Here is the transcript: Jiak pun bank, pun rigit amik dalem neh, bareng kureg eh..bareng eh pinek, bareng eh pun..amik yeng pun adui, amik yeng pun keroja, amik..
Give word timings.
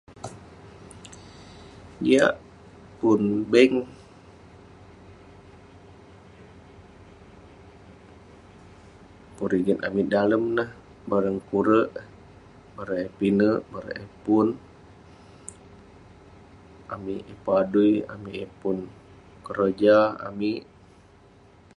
Jiak 2.03 2.33
pun 2.99 3.21
bank, 3.51 3.73
pun 9.35 9.47
rigit 9.53 9.79
amik 9.87 10.07
dalem 10.13 10.43
neh, 10.57 10.69
bareng 11.09 11.39
kureg 11.47 11.87
eh..bareng 12.01 12.99
eh 13.05 13.11
pinek, 13.17 13.59
bareng 13.73 13.97
eh 14.03 14.11
pun..amik 14.23 17.21
yeng 17.27 17.41
pun 17.43 17.55
adui, 17.61 17.91
amik 18.13 18.35
yeng 18.41 18.53
pun 18.61 18.77
keroja, 19.45 19.97
amik.. 20.27 20.59